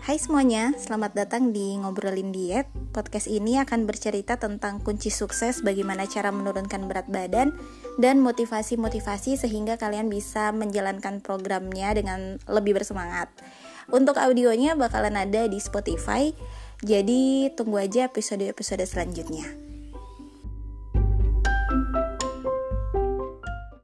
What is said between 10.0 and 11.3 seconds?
bisa menjalankan